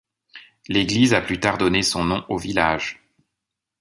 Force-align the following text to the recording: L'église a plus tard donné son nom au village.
L'église 0.67 1.13
a 1.13 1.21
plus 1.21 1.39
tard 1.39 1.59
donné 1.59 1.83
son 1.83 2.03
nom 2.03 2.25
au 2.27 2.39
village. 2.39 3.03